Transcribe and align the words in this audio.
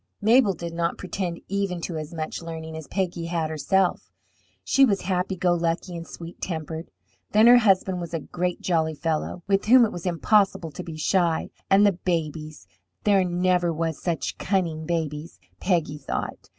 Mabel 0.19 0.53
did 0.53 0.73
not 0.73 0.97
pretend 0.97 1.41
even 1.47 1.79
to 1.81 1.95
as 1.99 2.11
much 2.11 2.41
learning 2.41 2.75
as 2.75 2.87
Peggy 2.87 3.27
had 3.27 3.51
herself; 3.51 4.09
she 4.63 4.83
was 4.83 5.01
happy 5.01 5.35
go 5.35 5.53
lucky 5.53 5.95
and 5.95 6.07
sweet 6.07 6.41
tempered. 6.41 6.89
Then 7.33 7.45
her 7.45 7.59
husband 7.59 8.01
was 8.01 8.11
a 8.11 8.19
great 8.19 8.61
jolly 8.61 8.95
fellow, 8.95 9.43
with 9.47 9.65
whom 9.65 9.85
it 9.85 9.91
was 9.91 10.07
impossible 10.07 10.71
to 10.71 10.83
be 10.83 10.97
shy, 10.97 11.51
and 11.69 11.85
the 11.85 11.91
babies 11.91 12.65
there 13.03 13.23
never 13.23 13.71
were 13.71 13.93
such 13.93 14.39
cunning 14.39 14.87
babies, 14.87 15.37
Peggy 15.59 15.99
thought. 15.99 16.49